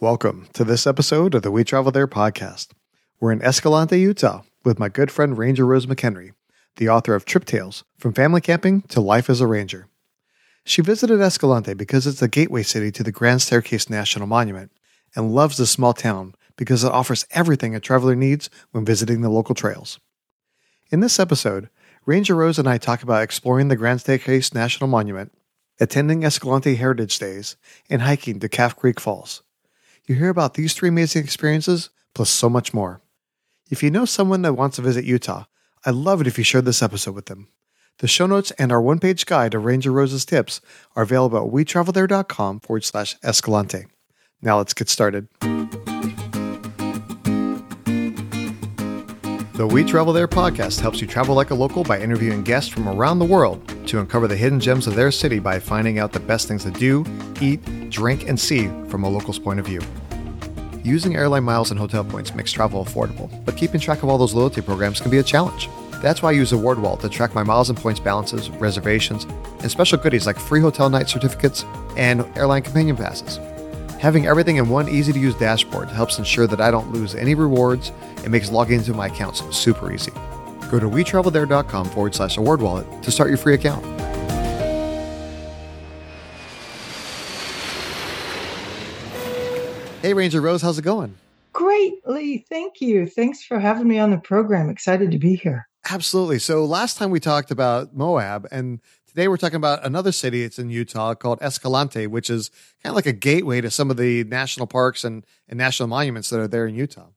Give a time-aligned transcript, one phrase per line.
[0.00, 2.68] Welcome to this episode of the We Travel There podcast.
[3.18, 6.34] We're in Escalante, Utah, with my good friend Ranger Rose McHenry,
[6.76, 9.88] the author of Trip Tales From Family Camping to Life as a Ranger.
[10.64, 14.70] She visited Escalante because it's a gateway city to the Grand Staircase National Monument
[15.16, 19.30] and loves this small town because it offers everything a traveler needs when visiting the
[19.30, 19.98] local trails.
[20.92, 21.70] In this episode,
[22.06, 25.32] Ranger Rose and I talk about exploring the Grand Staircase National Monument,
[25.80, 27.56] attending Escalante Heritage Days,
[27.90, 29.42] and hiking to Calf Creek Falls.
[30.08, 33.02] You hear about these three amazing experiences, plus so much more.
[33.70, 35.44] If you know someone that wants to visit Utah,
[35.84, 37.48] I'd love it if you shared this episode with them.
[37.98, 40.62] The show notes and our one page guide of Ranger Rose's tips
[40.96, 43.84] are available at wetravelthere.com forward slash Escalante.
[44.40, 45.28] Now let's get started.
[49.58, 52.88] The We Travel There podcast helps you travel like a local by interviewing guests from
[52.88, 56.20] around the world to uncover the hidden gems of their city by finding out the
[56.20, 57.04] best things to do,
[57.42, 59.80] eat, drink, and see from a local's point of view.
[60.84, 64.34] Using airline miles and hotel points makes travel affordable, but keeping track of all those
[64.34, 65.68] loyalty programs can be a challenge.
[66.00, 69.24] That's why I use AwardWallet to track my miles and points balances, reservations,
[69.60, 71.64] and special goodies like free hotel night certificates
[71.96, 73.38] and airline companion passes.
[73.98, 77.34] Having everything in one easy to use dashboard helps ensure that I don't lose any
[77.34, 80.12] rewards and makes logging into my accounts super easy.
[80.70, 83.84] Go to wetravelthere.com forward slash award wallet to start your free account.
[90.00, 91.16] Hey, Ranger Rose, how's it going?
[91.52, 92.46] Greatly.
[92.48, 93.04] Thank you.
[93.04, 94.70] Thanks for having me on the program.
[94.70, 95.68] Excited to be here.
[95.90, 96.38] Absolutely.
[96.38, 100.44] So, last time we talked about Moab, and today we're talking about another city.
[100.44, 103.96] It's in Utah called Escalante, which is kind of like a gateway to some of
[103.96, 107.08] the national parks and, and national monuments that are there in Utah.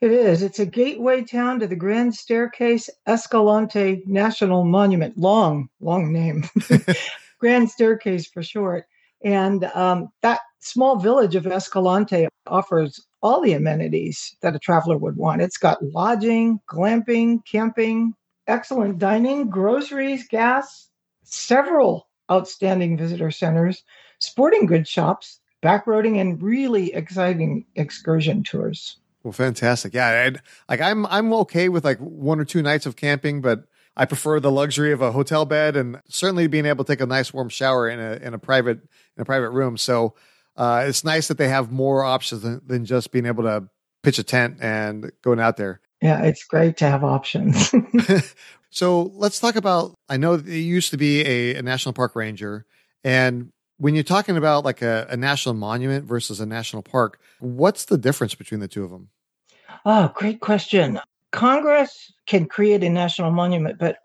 [0.00, 0.42] It is.
[0.42, 5.16] It's a gateway town to the Grand Staircase Escalante National Monument.
[5.16, 6.42] Long, long name.
[7.38, 8.86] Grand Staircase for short.
[9.22, 15.16] And um, that small village of Escalante offers all the amenities that a traveler would
[15.16, 15.42] want.
[15.42, 18.14] It's got lodging, glamping, camping,
[18.46, 20.88] excellent dining, groceries, gas,
[21.22, 23.82] several outstanding visitor centers,
[24.18, 28.98] sporting goods shops, backroading, and really exciting excursion tours.
[29.22, 29.92] Well, fantastic.
[29.92, 33.64] Yeah, I'd, like I'm I'm okay with like one or two nights of camping, but
[33.96, 37.06] I prefer the luxury of a hotel bed and certainly being able to take a
[37.06, 38.78] nice warm shower in a in a private
[39.16, 39.76] in a private room.
[39.76, 40.14] So
[40.56, 43.68] uh, it's nice that they have more options than, than just being able to
[44.02, 45.80] pitch a tent and going out there.
[46.02, 47.74] Yeah, it's great to have options.
[48.70, 49.94] so let's talk about.
[50.08, 52.66] I know that you used to be a, a national park ranger,
[53.04, 57.86] and when you're talking about like a, a, national monument versus a national park, what's
[57.86, 59.08] the difference between the two of them?
[59.86, 61.00] Oh, great question.
[61.32, 63.98] Congress can create a national monument, but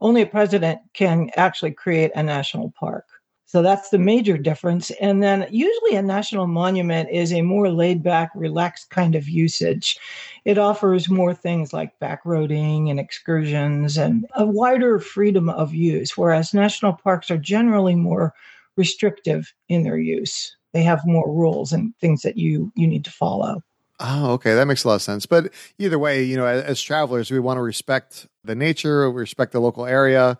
[0.00, 3.06] only a president can actually create a national park.
[3.50, 4.92] So that's the major difference.
[5.00, 9.98] And then usually a national monument is a more laid back, relaxed kind of usage.
[10.44, 16.54] It offers more things like backroading and excursions and a wider freedom of use, whereas
[16.54, 18.32] national parks are generally more
[18.76, 20.56] restrictive in their use.
[20.72, 23.64] They have more rules and things that you you need to follow.
[23.98, 24.54] Oh, okay.
[24.54, 25.26] That makes a lot of sense.
[25.26, 29.20] But either way, you know, as, as travelers, we want to respect the nature, we
[29.20, 30.38] respect the local area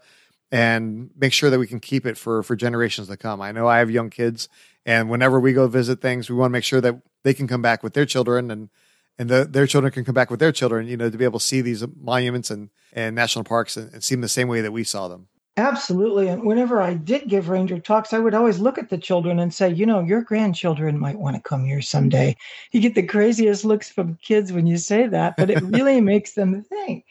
[0.52, 3.40] and make sure that we can keep it for for generations to come.
[3.40, 4.48] I know I have young kids,
[4.84, 7.62] and whenever we go visit things, we want to make sure that they can come
[7.62, 8.70] back with their children, and
[9.18, 10.86] and the, their children can come back with their children.
[10.86, 14.02] You know, to be able to see these monuments and and national parks and, and
[14.02, 15.28] see them the same way that we saw them.
[15.56, 16.28] Absolutely.
[16.28, 19.52] And whenever I did give ranger talks, I would always look at the children and
[19.52, 22.36] say, you know, your grandchildren might want to come here someday.
[22.72, 26.32] You get the craziest looks from kids when you say that, but it really makes
[26.32, 27.04] them think.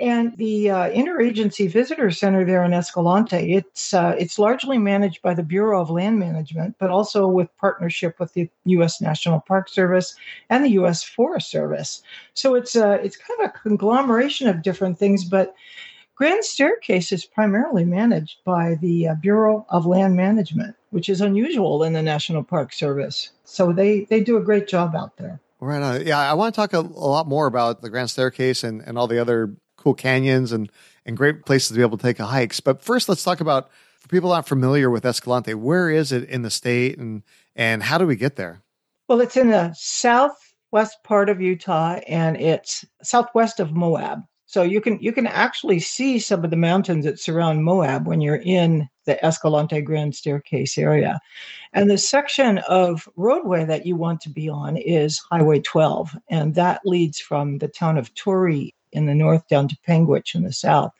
[0.00, 5.34] And the uh, Interagency Visitor Center there in Escalante, it's uh, it's largely managed by
[5.34, 9.02] the Bureau of Land Management, but also with partnership with the U.S.
[9.02, 10.16] National Park Service
[10.48, 11.04] and the U.S.
[11.04, 12.02] Forest Service.
[12.32, 15.54] So it's uh, it's kind of a conglomeration of different things, but
[16.14, 21.82] Grand Staircase is primarily managed by the uh, Bureau of Land Management, which is unusual
[21.82, 23.30] in the National Park Service.
[23.44, 25.40] So they they do a great job out there.
[25.60, 26.06] Right on.
[26.06, 28.96] Yeah, I want to talk a, a, lot more about the Grand Staircase and, and
[28.96, 30.70] all the other cool canyons and
[31.06, 32.60] and great places to be able to take a hikes.
[32.60, 35.54] But first, let's talk about for people not familiar with Escalante.
[35.54, 37.22] Where is it in the state, and
[37.56, 38.62] and how do we get there?
[39.08, 44.22] Well, it's in the southwest part of Utah, and it's southwest of Moab.
[44.46, 48.20] So you can you can actually see some of the mountains that surround Moab when
[48.20, 51.20] you're in the Escalante Grand Staircase area.
[51.72, 56.54] And the section of roadway that you want to be on is Highway 12, and
[56.56, 60.52] that leads from the town of Torrey in the north down to Panguitch in the
[60.52, 60.92] south.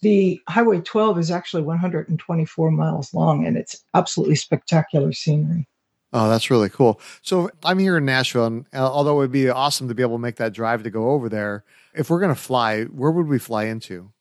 [0.00, 5.68] The Highway 12 is actually 124 miles long and it's absolutely spectacular scenery.
[6.12, 7.00] Oh, that's really cool.
[7.22, 10.16] So I'm here in Nashville, and uh, although it would be awesome to be able
[10.16, 11.64] to make that drive to go over there,
[11.94, 14.12] if we're going to fly, where would we fly into?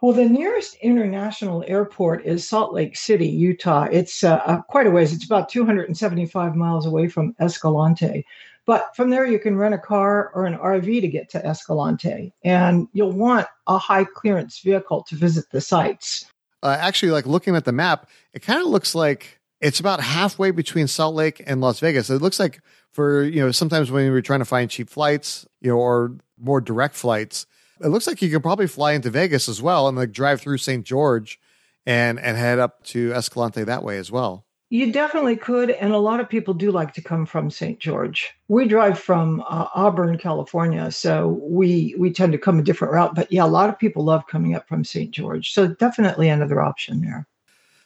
[0.00, 3.86] Well, the nearest international airport is Salt Lake City, Utah.
[3.92, 5.12] It's uh, uh, quite a ways.
[5.12, 8.24] It's about 275 miles away from Escalante.
[8.70, 12.32] But from there, you can rent a car or an RV to get to Escalante,
[12.44, 16.26] and you'll want a high clearance vehicle to visit the sites.
[16.62, 20.52] Uh, actually, like looking at the map, it kind of looks like it's about halfway
[20.52, 22.10] between Salt Lake and Las Vegas.
[22.10, 22.60] It looks like
[22.92, 26.60] for you know sometimes when we're trying to find cheap flights, you know, or more
[26.60, 27.46] direct flights,
[27.80, 30.58] it looks like you could probably fly into Vegas as well and like drive through
[30.58, 30.86] St.
[30.86, 31.40] George
[31.86, 34.46] and and head up to Escalante that way as well.
[34.72, 37.80] You definitely could, and a lot of people do like to come from St.
[37.80, 38.30] George.
[38.46, 43.16] We drive from uh, Auburn, California, so we we tend to come a different route.
[43.16, 45.10] But yeah, a lot of people love coming up from St.
[45.10, 47.26] George, so definitely another option there.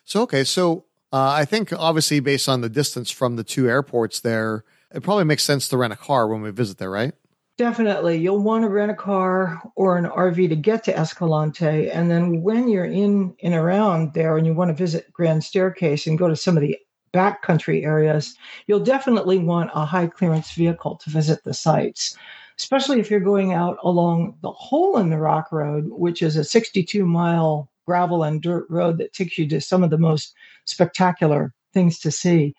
[0.05, 4.21] So okay, so uh, I think obviously based on the distance from the two airports
[4.21, 4.63] there,
[4.95, 7.15] it probably makes sense to rent a car when we visit there, right?
[7.57, 8.17] Definitely.
[8.17, 11.89] You'll want to rent a car or an RV to get to Escalante.
[11.89, 16.07] And then when you're in and around there and you want to visit Grand Staircase
[16.07, 16.77] and go to some of the
[17.13, 18.35] backcountry areas,
[18.67, 22.17] you'll definitely want a high clearance vehicle to visit the sites,
[22.59, 26.43] especially if you're going out along the Hole in the Rock Road, which is a
[26.43, 30.35] 62 mile gravel and dirt road that takes you to some of the most
[30.65, 32.53] spectacular things to see.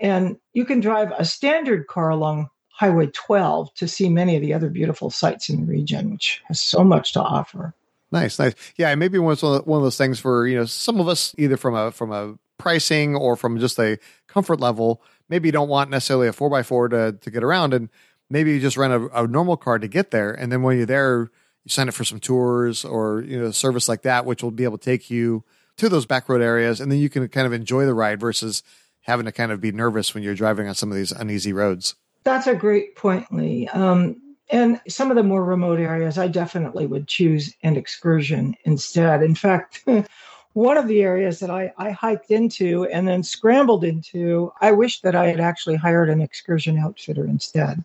[0.00, 2.48] And you can drive a standard car along
[2.80, 6.62] Highway 12 to see many of the other beautiful sites in the region, which has
[6.62, 7.74] so much to offer.
[8.10, 8.54] Nice, nice.
[8.76, 11.58] Yeah, maybe one of one of those things for you know some of us either
[11.58, 13.98] from a from a pricing or from just a
[14.28, 15.02] comfort level.
[15.28, 17.90] Maybe you don't want necessarily a four x four to to get around, and
[18.30, 20.32] maybe you just rent a, a normal car to get there.
[20.32, 21.30] And then when you're there,
[21.64, 24.64] you sign up for some tours or you know service like that, which will be
[24.64, 25.44] able to take you
[25.76, 28.62] to those back road areas, and then you can kind of enjoy the ride versus
[29.02, 31.94] having to kind of be nervous when you're driving on some of these uneasy roads.
[32.24, 33.66] That's a great point, Lee.
[33.68, 34.20] Um,
[34.50, 39.22] and some of the more remote areas, I definitely would choose an excursion instead.
[39.22, 39.84] In fact,
[40.54, 45.00] one of the areas that I, I hiked into and then scrambled into, I wish
[45.02, 47.84] that I had actually hired an excursion outfitter instead.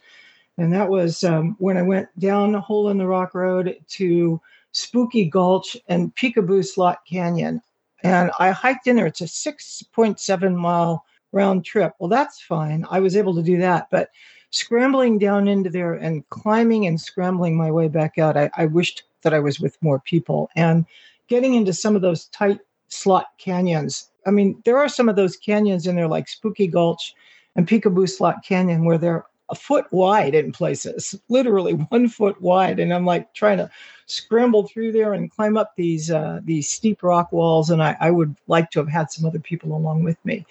[0.57, 4.41] And that was um, when I went down the Hole in the Rock Road to
[4.71, 7.61] Spooky Gulch and Peekaboo Slot Canyon.
[8.03, 9.05] And I hiked in there.
[9.05, 11.05] It's a 6.7 mile
[11.35, 11.93] round trip.
[11.99, 12.85] Well, that's fine.
[12.89, 13.87] I was able to do that.
[13.91, 14.09] But
[14.49, 19.03] scrambling down into there and climbing and scrambling my way back out, I, I wished
[19.21, 20.49] that I was with more people.
[20.55, 20.85] And
[21.27, 24.09] getting into some of those tight slot canyons.
[24.25, 27.13] I mean, there are some of those canyons in there, like Spooky Gulch
[27.55, 32.79] and Peekaboo Slot Canyon, where they're a foot wide in places, literally one foot wide.
[32.79, 33.69] And I'm like trying to
[34.05, 37.69] scramble through there and climb up these uh, these steep rock walls.
[37.69, 40.45] And I, I would like to have had some other people along with me.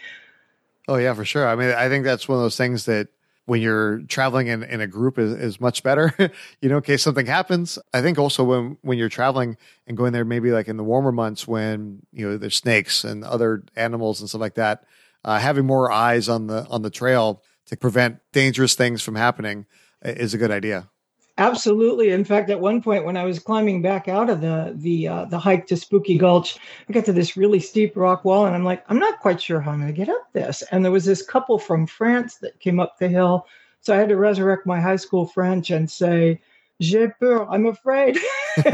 [0.89, 1.49] Oh yeah, for sure.
[1.49, 3.09] I mean, I think that's one of those things that
[3.47, 6.15] when you're traveling in, in a group is, is much better,
[6.61, 7.79] you know, in case something happens.
[7.93, 11.13] I think also when, when you're traveling and going there, maybe like in the warmer
[11.13, 14.85] months when, you know, there's snakes and other animals and stuff like that,
[15.25, 19.67] uh, having more eyes on the, on the trail to prevent dangerous things from happening
[20.03, 20.89] is a good idea.
[21.37, 22.11] Absolutely.
[22.11, 25.25] In fact, at one point when I was climbing back out of the the uh,
[25.25, 26.59] the hike to Spooky Gulch,
[26.89, 29.61] I got to this really steep rock wall, and I'm like, I'm not quite sure
[29.61, 30.63] how I'm going to get up this.
[30.71, 33.47] And there was this couple from France that came up the hill,
[33.81, 36.41] so I had to resurrect my high school French and say,
[36.81, 38.17] "J'ai peur," I'm afraid.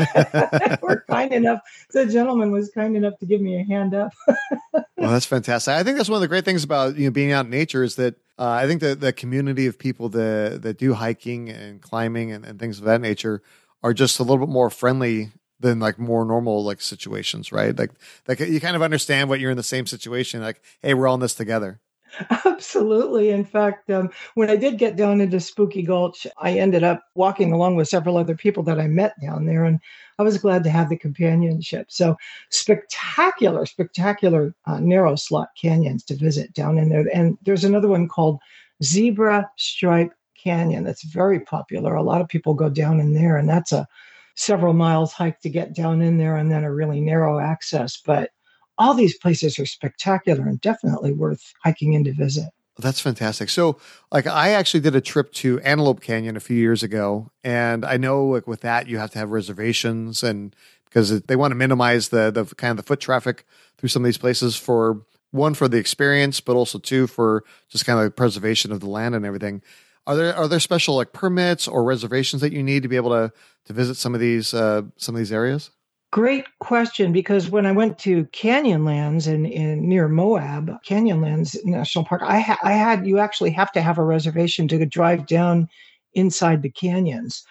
[0.82, 1.60] We're kind enough.
[1.92, 4.12] The gentleman was kind enough to give me a hand up.
[4.74, 5.72] well, that's fantastic.
[5.72, 7.82] I think that's one of the great things about you know being out in nature
[7.82, 11.82] is that uh, I think that the community of people that that do hiking and
[11.82, 13.42] climbing and, and things of that nature
[13.82, 17.78] are just a little bit more friendly than like more normal like situations, right?
[17.78, 17.90] Like
[18.26, 20.40] like you kind of understand what you're in the same situation.
[20.40, 21.80] Like, hey, we're all in this together.
[22.44, 23.30] Absolutely.
[23.30, 27.52] In fact, um, when I did get down into Spooky Gulch, I ended up walking
[27.52, 29.78] along with several other people that I met down there, and
[30.18, 31.86] I was glad to have the companionship.
[31.90, 32.16] So
[32.50, 37.06] spectacular, spectacular uh, narrow slot canyons to visit down in there.
[37.14, 38.40] And there's another one called
[38.82, 40.12] Zebra Stripe
[40.42, 41.94] Canyon that's very popular.
[41.94, 43.86] A lot of people go down in there, and that's a
[44.34, 48.00] several miles hike to get down in there, and then a really narrow access.
[48.04, 48.30] But
[48.80, 52.48] all these places are spectacular and definitely worth hiking in to visit.
[52.78, 53.50] That's fantastic.
[53.50, 53.78] So,
[54.10, 57.98] like, I actually did a trip to Antelope Canyon a few years ago, and I
[57.98, 60.56] know, like, with that, you have to have reservations, and
[60.86, 63.44] because they want to minimize the the kind of the foot traffic
[63.76, 67.84] through some of these places for one for the experience, but also two for just
[67.84, 69.62] kind of the preservation of the land and everything.
[70.06, 73.10] Are there are there special like permits or reservations that you need to be able
[73.10, 73.32] to
[73.66, 75.70] to visit some of these uh, some of these areas?
[76.12, 82.22] Great question because when I went to Canyonlands in, in near Moab, Canyonlands National Park,
[82.24, 85.68] I, ha- I had you actually have to have a reservation to drive down
[86.14, 87.44] inside the canyons.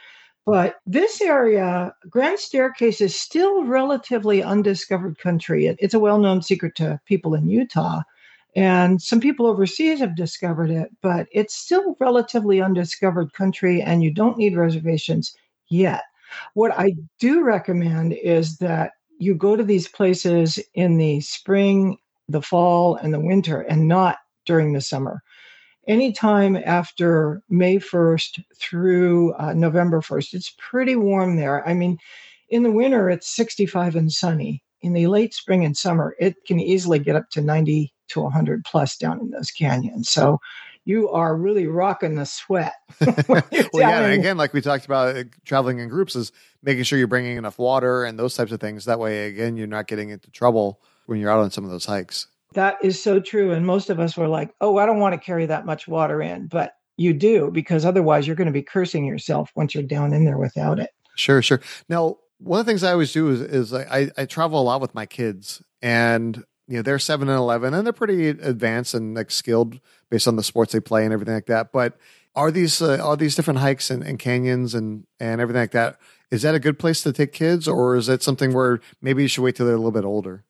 [0.46, 5.68] But this area, Grand Staircase, is still relatively undiscovered country.
[5.68, 8.02] It, it's a well known secret to people in Utah.
[8.58, 14.12] And some people overseas have discovered it, but it's still relatively undiscovered country, and you
[14.12, 15.34] don't need reservations
[15.70, 16.04] yet.
[16.54, 22.42] What I do recommend is that you go to these places in the spring, the
[22.42, 25.22] fall, and the winter, and not during the summer
[25.90, 30.36] anytime after May 1st through uh, November 1st.
[30.36, 31.68] It's pretty warm there.
[31.68, 31.98] I mean,
[32.50, 34.64] in the winter, it's 65 and sunny.
[34.82, 38.64] In the late spring and summer, it can easily get up to 90 to 100
[38.64, 40.10] plus down in those canyons.
[40.10, 40.40] So
[40.86, 42.74] you are really rocking the sweat.
[43.28, 43.44] well,
[43.74, 46.32] yeah, and again, like we talked about, uh, traveling in groups is
[46.64, 48.86] making sure you're bringing enough water and those types of things.
[48.86, 51.86] That way, again, you're not getting into trouble when you're out on some of those
[51.86, 52.28] hikes.
[52.54, 53.52] That is so true.
[53.52, 56.22] And most of us were like, oh, I don't want to carry that much water
[56.22, 56.48] in.
[56.48, 60.26] But you do, because otherwise you're going to be cursing yourself once you're down in
[60.26, 60.90] there without it.
[61.16, 61.62] Sure, sure.
[61.88, 64.82] Now, one of the things I always do is, is I, I travel a lot
[64.82, 69.16] with my kids, and you know they're seven and eleven, and they're pretty advanced and
[69.16, 69.80] like skilled
[70.12, 71.72] based on the sports they play and everything like that.
[71.72, 71.98] But
[72.36, 75.98] are these uh, are these different hikes and, and canyons and and everything like that?
[76.30, 79.28] Is that a good place to take kids, or is that something where maybe you
[79.28, 80.46] should wait till they're a little bit older?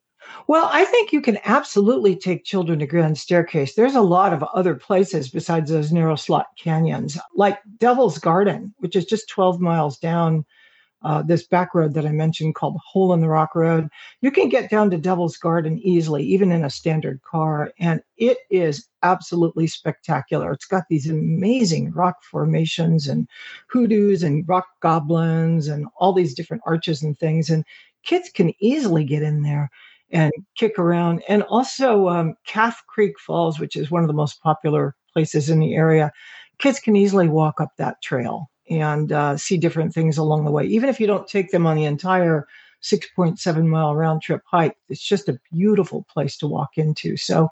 [0.47, 3.75] Well, I think you can absolutely take children to Grand Staircase.
[3.75, 8.95] There's a lot of other places besides those narrow slot canyons, like Devil's Garden, which
[8.95, 10.45] is just 12 miles down
[11.03, 13.89] uh, this back road that I mentioned called Hole in the Rock Road.
[14.21, 18.37] You can get down to Devil's Garden easily, even in a standard car, and it
[18.49, 20.51] is absolutely spectacular.
[20.51, 23.27] It's got these amazing rock formations and
[23.67, 27.63] hoodoos and rock goblins and all these different arches and things, and
[28.03, 29.69] kids can easily get in there
[30.11, 31.23] and kick around.
[31.29, 35.59] And also um, Calf Creek Falls, which is one of the most popular places in
[35.59, 36.11] the area.
[36.57, 40.65] Kids can easily walk up that trail and uh, see different things along the way.
[40.65, 42.47] Even if you don't take them on the entire
[42.83, 47.17] 6.7 mile round trip hike, it's just a beautiful place to walk into.
[47.17, 47.49] So,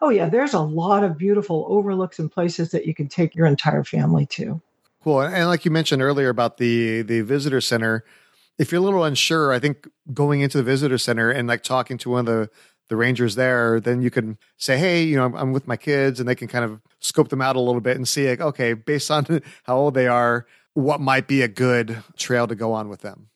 [0.00, 3.46] oh, yeah, there's a lot of beautiful overlooks and places that you can take your
[3.46, 4.60] entire family to.
[5.02, 5.22] Cool.
[5.22, 8.04] And like you mentioned earlier about the the visitor center,
[8.58, 11.96] if you're a little unsure, I think going into the visitor center and like talking
[11.98, 12.50] to one of the
[12.88, 16.20] the rangers there, then you can say, "Hey, you know, I'm, I'm, with my kids,"
[16.20, 18.74] and they can kind of scope them out a little bit and see, like, okay,
[18.74, 22.88] based on how old they are, what might be a good trail to go on
[22.88, 23.28] with them.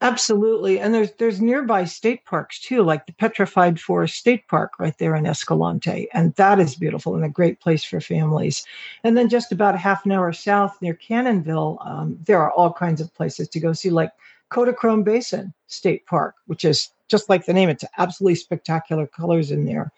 [0.00, 4.96] Absolutely, and there's there's nearby state parks too, like the Petrified Forest State Park right
[4.98, 8.66] there in Escalante, and that is beautiful and a great place for families.
[9.02, 12.72] And then just about a half an hour south near Cannonville, um, there are all
[12.72, 14.10] kinds of places to go see, like
[14.50, 19.66] Kodachrome Basin State Park, which is just like the name, it's absolutely spectacular colors in
[19.66, 19.92] there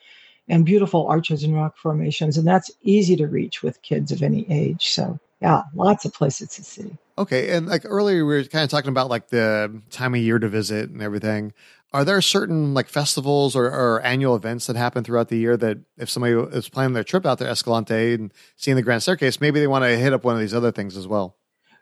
[0.48, 2.36] and beautiful arches and rock formations.
[2.36, 4.88] And that's easy to reach with kids of any age.
[4.90, 6.94] So, yeah, lots of places to see.
[7.16, 7.56] Okay.
[7.56, 10.46] And like earlier, we were kind of talking about like the time of year to
[10.46, 11.54] visit and everything.
[11.94, 15.78] Are there certain like festivals or, or annual events that happen throughout the year that
[15.96, 19.58] if somebody is planning their trip out to Escalante and seeing the Grand Staircase, maybe
[19.58, 21.38] they want to hit up one of these other things as well?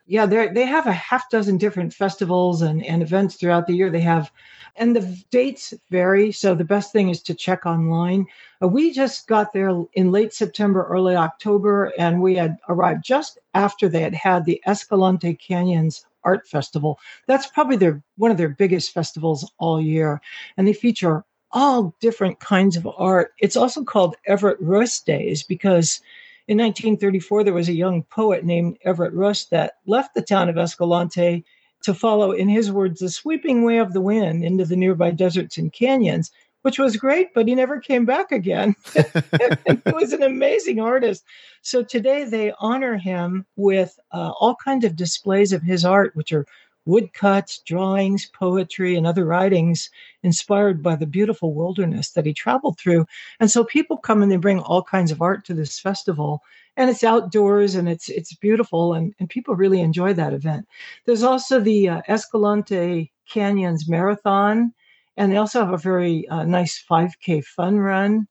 [0.06, 3.88] Yeah, they they have a half dozen different festivals and, and events throughout the year.
[3.90, 4.30] They have,
[4.76, 6.30] and the dates vary.
[6.30, 8.26] So the best thing is to check online.
[8.62, 13.38] Uh, we just got there in late September, early October, and we had arrived just
[13.54, 16.98] after they had had the Escalante Canyons Art Festival.
[17.26, 20.20] That's probably their one of their biggest festivals all year,
[20.58, 23.32] and they feature all different kinds of art.
[23.38, 26.00] It's also called Everett Ruess Days because
[26.46, 30.58] in 1934, there was a young poet named Everett Ruess that left the town of
[30.58, 31.44] Escalante
[31.84, 35.56] to follow, in his words, the sweeping way of the wind into the nearby deserts
[35.56, 36.30] and canyons,
[36.62, 38.74] which was great, but he never came back again.
[38.94, 41.24] he was an amazing artist.
[41.62, 46.32] So today they honor him with uh, all kinds of displays of his art, which
[46.32, 46.46] are
[46.86, 49.90] woodcuts, drawings, poetry, and other writings
[50.22, 53.06] inspired by the beautiful wilderness that he traveled through.
[53.40, 56.42] And so people come and they bring all kinds of art to this festival.
[56.76, 60.66] And it's outdoors and it's it's beautiful and, and people really enjoy that event.
[61.06, 64.72] There's also the uh, Escalante Canyons Marathon,
[65.16, 68.26] and they also have a very uh, nice 5K fun run.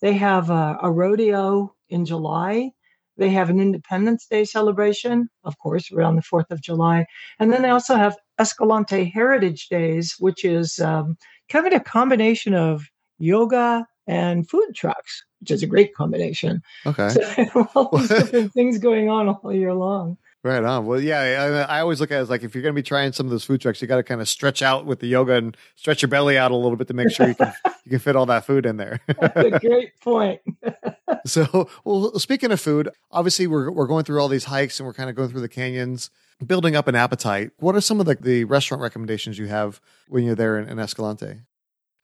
[0.00, 2.72] They have a, a rodeo in July
[3.18, 7.04] they have an Independence Day celebration, of course, around the 4th of July.
[7.38, 11.16] And then they also have Escalante Heritage Days, which is um,
[11.48, 12.84] kind of a combination of
[13.18, 16.62] yoga and food trucks, which is a great combination.
[16.86, 17.10] Okay.
[17.10, 20.16] So all these different things going on all year long.
[20.44, 20.86] Right on.
[20.86, 22.82] Well, yeah, I, I, always look at it as like if you're going to be
[22.82, 25.08] trying some of those food trucks, you got to kind of stretch out with the
[25.08, 27.52] yoga and stretch your belly out a little bit to make sure you can
[27.84, 29.00] you can fit all that food in there.
[29.08, 30.40] That's a great point.
[31.30, 34.94] So, well, speaking of food, obviously we're we're going through all these hikes and we're
[34.94, 36.10] kind of going through the canyons,
[36.44, 37.50] building up an appetite.
[37.58, 40.78] What are some of the, the restaurant recommendations you have when you're there in, in
[40.78, 41.40] Escalante?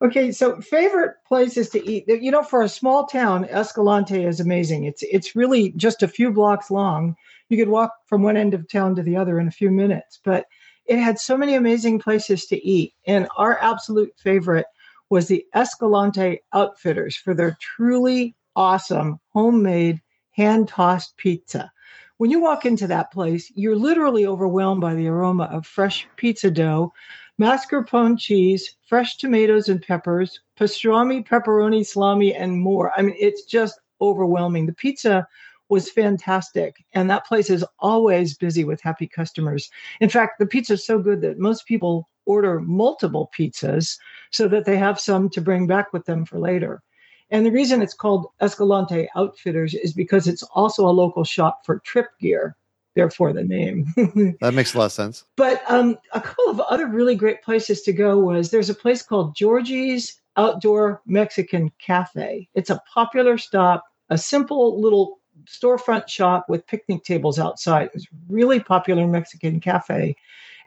[0.02, 2.04] Okay, so favorite places to eat.
[2.08, 4.84] You know, for a small town, Escalante is amazing.
[4.84, 7.16] It's it's really just a few blocks long
[7.48, 10.20] you could walk from one end of town to the other in a few minutes.
[10.24, 10.46] But
[10.86, 12.94] it had so many amazing places to eat.
[13.06, 14.66] And our absolute favorite
[15.10, 20.00] was the Escalante Outfitters for their truly awesome homemade
[20.32, 21.70] hand tossed pizza.
[22.18, 26.50] When you walk into that place, you're literally overwhelmed by the aroma of fresh pizza
[26.50, 26.92] dough,
[27.40, 32.92] mascarpone cheese, fresh tomatoes and peppers, pastrami, pepperoni, salami, and more.
[32.96, 34.66] I mean, it's just overwhelming.
[34.66, 35.26] The pizza
[35.68, 36.84] was fantastic.
[36.92, 39.70] And that place is always busy with happy customers.
[40.00, 43.98] In fact, the pizza is so good that most people order multiple pizzas
[44.30, 46.82] so that they have some to bring back with them for later.
[47.30, 51.78] And the reason it's called Escalante Outfitters is because it's also a local shop for
[51.80, 52.56] trip gear,
[52.94, 53.86] therefore the name.
[54.40, 55.24] that makes a lot of sense.
[55.36, 59.02] But um, a couple of other really great places to go was there's a place
[59.02, 62.48] called Georgie's Outdoor Mexican Cafe.
[62.54, 67.90] It's a popular stop, a simple little storefront shop with picnic tables outside.
[67.94, 70.16] It's really popular Mexican cafe.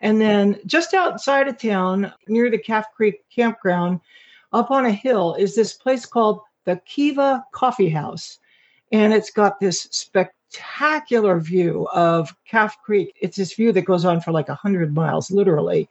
[0.02, 4.00] And then just outside of town, near the Calf Creek campground,
[4.54, 8.40] up on a hill, is this place called the Kiva Coffee House.
[8.92, 13.16] And it's got this spectacular view of Calf Creek.
[13.22, 15.90] It's this view that goes on for like 100 miles, literally.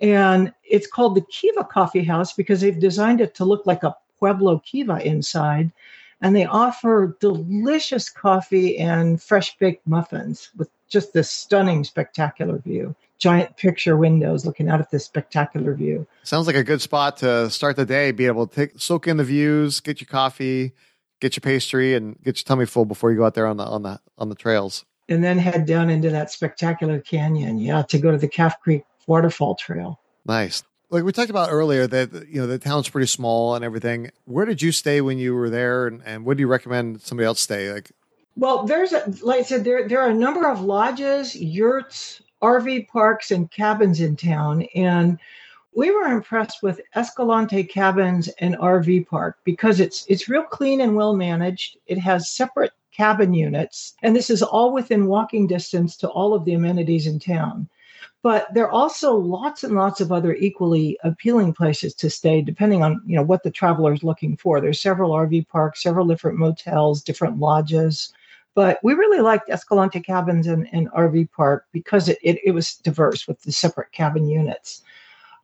[0.00, 3.96] And it's called the Kiva Coffee House because they've designed it to look like a
[4.18, 5.70] Pueblo Kiva inside
[6.20, 12.94] and they offer delicious coffee and fresh baked muffins with just this stunning, spectacular view.
[13.20, 16.06] Giant picture windows looking out at this spectacular view.
[16.24, 18.10] Sounds like a good spot to start the day.
[18.10, 20.72] Be able to take, soak in the views, get your coffee,
[21.20, 23.64] get your pastry, and get your tummy full before you go out there on the
[23.64, 24.84] on the on the trails.
[25.08, 27.58] And then head down into that spectacular canyon.
[27.58, 30.00] Yeah, to go to the Calf Creek Waterfall Trail.
[30.24, 34.10] Nice like we talked about earlier that you know the town's pretty small and everything
[34.24, 37.26] where did you stay when you were there and, and what do you recommend somebody
[37.26, 37.90] else stay like
[38.36, 42.88] well there's a like i said there there are a number of lodges yurts rv
[42.88, 45.18] parks and cabins in town and
[45.74, 50.96] we were impressed with escalante cabins and rv park because it's it's real clean and
[50.96, 51.76] well managed.
[51.86, 56.44] It has separate cabin units and this is all within walking distance to all of
[56.44, 57.68] the amenities in town.
[58.22, 62.82] But there are also lots and lots of other equally appealing places to stay depending
[62.82, 64.60] on you know what the traveler is looking for.
[64.60, 68.12] There's several rv parks several different motels different lodges
[68.54, 72.74] but we really liked escalante cabins and, and rv park because it, it, it was
[72.76, 74.82] diverse with the separate cabin units.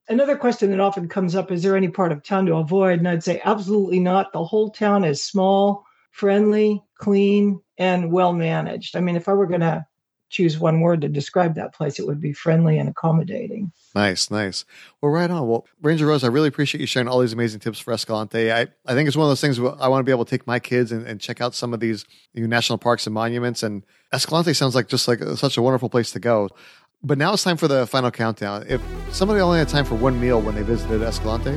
[0.08, 2.98] Another question that often comes up is there any part of town to avoid?
[2.98, 4.32] And i'd say absolutely not.
[4.32, 5.84] The whole town is small
[6.16, 9.84] friendly clean and well managed i mean if i were going to
[10.28, 13.72] choose one word to describe that place, it would be friendly and accommodating.
[13.94, 14.64] Nice, nice.
[15.00, 15.46] Well, right on.
[15.46, 18.52] Well, Ranger Rose, I really appreciate you sharing all these amazing tips for Escalante.
[18.52, 20.46] I, I think it's one of those things I want to be able to take
[20.46, 23.62] my kids and, and check out some of these new national parks and monuments.
[23.62, 26.48] And Escalante sounds like just like uh, such a wonderful place to go.
[27.02, 28.64] But now it's time for the final countdown.
[28.68, 31.56] If somebody only had time for one meal when they visited Escalante,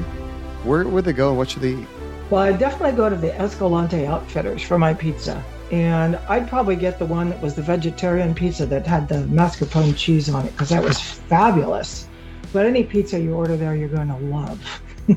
[0.64, 1.88] where would they go and what should they eat?
[2.30, 5.44] Well, I'd definitely go to the Escalante Outfitters for my pizza.
[5.72, 9.96] And I'd probably get the one that was the vegetarian pizza that had the mascarpone
[9.96, 12.08] cheese on it because that was fabulous.
[12.52, 14.82] But any pizza you order there, you're going to love.
[15.10, 15.16] All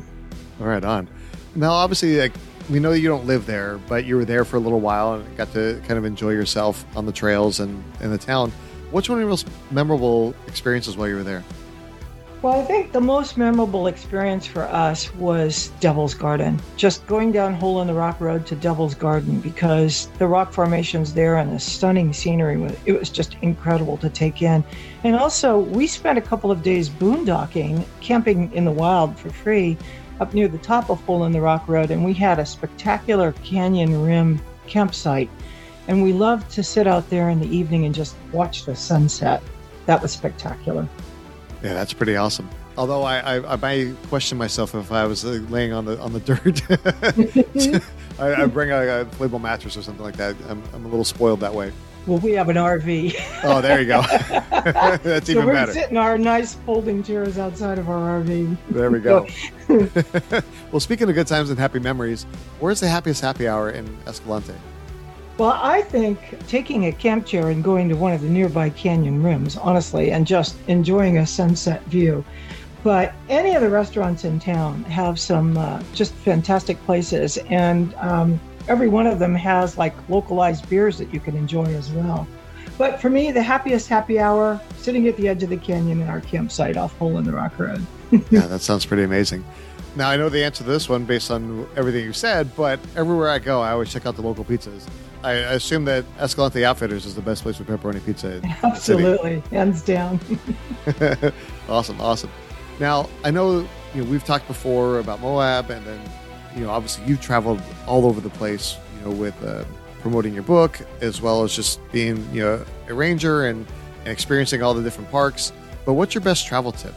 [0.66, 1.08] right, on.
[1.54, 2.32] Now, obviously, like
[2.68, 5.14] we know that you don't live there, but you were there for a little while
[5.14, 8.52] and got to kind of enjoy yourself on the trails and in the town.
[8.90, 11.42] What's one of your most memorable experiences while you were there?
[12.42, 16.60] Well, I think the most memorable experience for us was Devil's Garden.
[16.76, 21.14] Just going down Hole in the Rock Road to Devil's Garden because the rock formations
[21.14, 24.64] there and the stunning scenery, it was just incredible to take in.
[25.04, 29.78] And also, we spent a couple of days boondocking, camping in the wild for free
[30.18, 33.30] up near the top of Hole in the Rock Road, and we had a spectacular
[33.44, 35.30] canyon rim campsite.
[35.86, 39.40] And we loved to sit out there in the evening and just watch the sunset.
[39.86, 40.88] That was spectacular.
[41.62, 42.48] Yeah, that's pretty awesome.
[42.76, 46.20] Although I, I, I might question myself if I was laying on the on the
[46.20, 46.62] dirt.
[48.18, 50.34] I, I, bring a, a inflatable mattress or something like that.
[50.48, 51.72] I'm, I'm a little spoiled that way.
[52.06, 53.14] Well, we have an RV.
[53.44, 54.02] oh, there you go.
[55.04, 55.72] That's so even we're better.
[55.72, 58.56] sitting our nice folding chairs outside of our RV.
[58.70, 59.26] There we go.
[60.72, 62.24] well, speaking of good times and happy memories,
[62.58, 64.54] where's the happiest happy hour in Escalante?
[65.42, 69.24] Well, I think taking a camp chair and going to one of the nearby canyon
[69.24, 72.24] rims, honestly, and just enjoying a sunset view.
[72.84, 78.40] But any of the restaurants in town have some uh, just fantastic places, and um,
[78.68, 82.24] every one of them has like localized beers that you can enjoy as well.
[82.78, 86.08] But for me, the happiest happy hour, sitting at the edge of the canyon in
[86.08, 87.84] our campsite off Hole in the Rock Road.
[88.30, 89.44] yeah, that sounds pretty amazing.
[89.96, 93.28] Now I know the answer to this one based on everything you said, but everywhere
[93.28, 94.86] I go, I always check out the local pizzas.
[95.24, 98.40] I assume that Escalante Outfitters is the best place for pepperoni pizza.
[98.62, 100.20] Absolutely, hands down.
[101.68, 102.30] awesome, awesome.
[102.80, 103.60] Now I know
[103.94, 106.00] you know we've talked before about Moab, and then
[106.56, 109.64] you know obviously you've traveled all over the place, you know, with uh,
[110.00, 113.66] promoting your book as well as just being you know a ranger and,
[114.00, 115.52] and experiencing all the different parks.
[115.84, 116.94] But what's your best travel tip?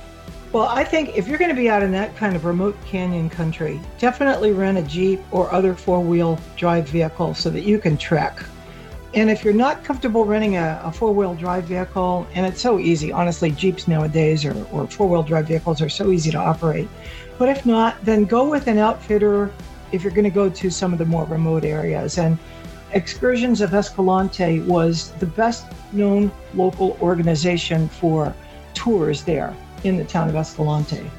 [0.51, 3.29] Well, I think if you're going to be out in that kind of remote canyon
[3.29, 7.97] country, definitely rent a Jeep or other four wheel drive vehicle so that you can
[7.97, 8.41] trek.
[9.13, 12.79] And if you're not comfortable renting a, a four wheel drive vehicle, and it's so
[12.79, 16.87] easy, honestly, Jeeps nowadays or, or four wheel drive vehicles are so easy to operate.
[17.37, 19.51] But if not, then go with an outfitter
[19.91, 22.17] if you're going to go to some of the more remote areas.
[22.17, 22.37] And
[22.91, 28.33] Excursions of Escalante was the best known local organization for
[28.73, 29.53] tours there
[29.85, 31.09] in the town of Escalante.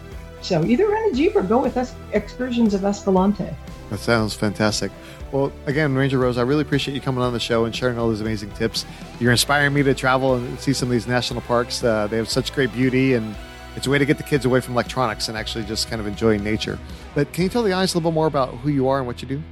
[0.42, 3.48] So either rent a Jeep or go with us Excursions of Escalante.
[3.90, 4.92] That sounds fantastic.
[5.32, 8.08] Well, again, Ranger Rose, I really appreciate you coming on the show and sharing all
[8.10, 8.84] these amazing tips.
[9.18, 11.82] You're inspiring me to travel and see some of these national parks.
[11.82, 13.34] Uh, they have such great beauty, and
[13.74, 16.06] it's a way to get the kids away from electronics and actually just kind of
[16.06, 16.78] enjoying nature.
[17.14, 19.06] But can you tell the audience a little bit more about who you are and
[19.06, 19.42] what you do?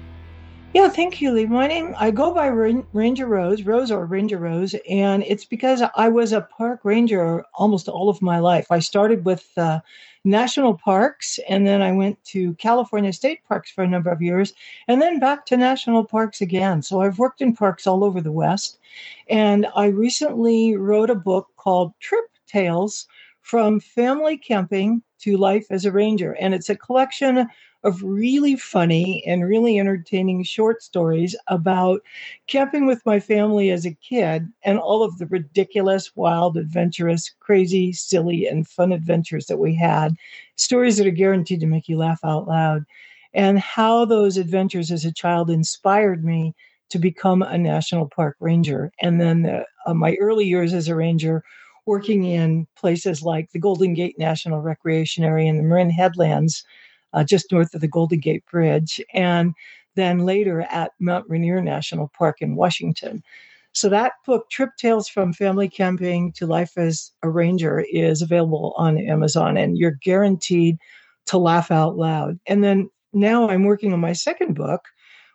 [0.75, 1.47] Yeah, thank you, Lee.
[1.47, 6.09] My name, I go by Ranger Rose, Rose or Ranger Rose, and it's because I
[6.09, 8.67] was a park ranger almost all of my life.
[8.73, 9.79] I started with uh,
[10.25, 14.53] national parks, and then I went to California state parks for a number of years,
[14.89, 16.83] and then back to national parks again.
[16.83, 18.81] So I've worked in parks all over the West,
[19.31, 23.07] and I recently wrote a book called Trip Tales
[23.43, 27.49] from Family Camping to Life as a Ranger, and it's a collection
[27.85, 32.01] of really funny and really entertaining short stories about
[32.47, 37.93] camping with my family as a kid and all of the ridiculous, wild, adventurous, crazy,
[37.93, 40.15] silly, and fun adventures that we had.
[40.57, 42.85] Stories that are guaranteed to make you laugh out loud.
[43.35, 46.55] And how those adventures as a child inspired me
[46.89, 48.93] to become a national park ranger.
[49.01, 51.43] And then the, uh, my early years as a ranger
[51.87, 56.65] working in places like the Golden Gate National Recreation Area and the Marin Headlands
[57.15, 59.55] uh, just north of the Golden Gate Bridge, and
[59.95, 63.23] then later at Mount Rainier National Park in Washington.
[63.73, 68.75] So that book, Trip Tales from Family Camping to Life as a Ranger, is available
[68.77, 70.79] on Amazon, and you're guaranteed
[71.27, 72.39] to laugh out loud.
[72.47, 74.83] And then now I'm working on my second book,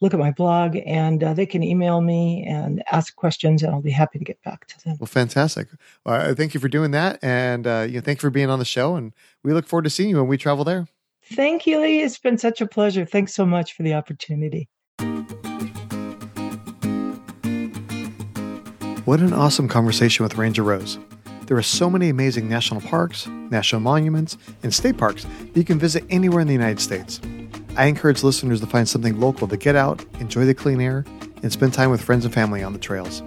[0.03, 3.81] look at my blog and uh, they can email me and ask questions and I'll
[3.81, 4.97] be happy to get back to them.
[4.99, 5.69] Well, fantastic.
[6.05, 7.23] Well, thank you for doing that.
[7.23, 8.95] And uh, you know, thank you for being on the show.
[8.95, 9.13] And
[9.43, 10.87] we look forward to seeing you when we travel there.
[11.31, 12.01] Thank you, Lee.
[12.01, 13.05] It's been such a pleasure.
[13.05, 14.67] Thanks so much for the opportunity.
[19.05, 20.99] What an awesome conversation with Ranger Rose.
[21.47, 25.79] There are so many amazing national parks, national monuments, and state parks that you can
[25.79, 27.21] visit anywhere in the United States.
[27.75, 31.05] I encourage listeners to find something local to get out, enjoy the clean air,
[31.41, 33.23] and spend time with friends and family on the trails.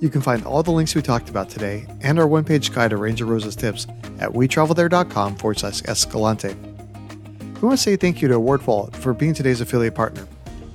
[0.00, 2.90] You can find all the links we talked about today and our one page guide
[2.90, 3.88] to Ranger Rosa's tips
[4.20, 6.54] at wetravelthere.com forward slash Escalante.
[6.54, 10.28] We want to say thank you to Award Wallet for being today's affiliate partner.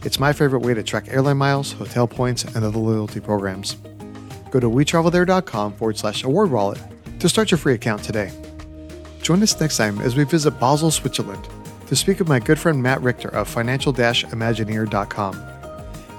[0.04, 3.76] It's my favorite way to track airline miles, hotel points, and other loyalty programs.
[4.52, 6.80] Go to wetravelthere.com forward slash award wallet
[7.20, 8.32] to start your free account today.
[9.22, 11.48] Join us next time as we visit Basel, Switzerland
[11.88, 15.42] to speak with my good friend Matt Richter of financial-imagineer.com.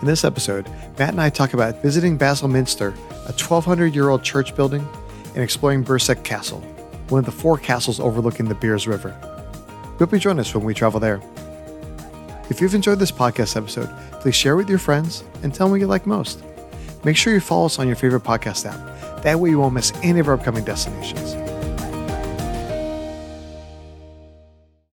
[0.01, 2.89] In this episode, Matt and I talk about visiting Basel Minster,
[3.27, 4.87] a 1200 year old church building,
[5.35, 6.61] and exploring Birseck Castle,
[7.09, 9.15] one of the four castles overlooking the Birs River.
[9.93, 11.21] We hope you join us when we travel there.
[12.49, 15.81] If you've enjoyed this podcast episode, please share with your friends and tell them what
[15.81, 16.43] you like most.
[17.05, 19.23] Make sure you follow us on your favorite podcast app.
[19.23, 21.48] That way you won't miss any of our upcoming destinations.